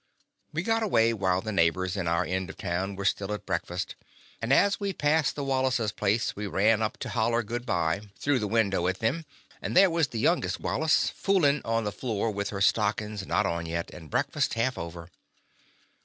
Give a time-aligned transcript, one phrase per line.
[0.51, 3.67] We got away while the neighbors in our end of town were still at break
[3.67, 3.93] fast,
[4.41, 7.99] and as we passed the Wallace's place we ran up to holler good by The
[7.99, 9.25] Confessions of a Daddy through the window at them,
[9.61, 13.45] and there was the youngest Wallace f oolin' on the floor with her stockings not
[13.45, 15.11] on yet, and breakfast half over.